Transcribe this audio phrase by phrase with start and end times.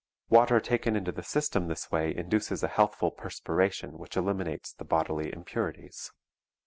[0.31, 5.31] Water taken into the system this way induces a healthful perspiration which eliminates the bodily
[5.31, 6.11] impurities.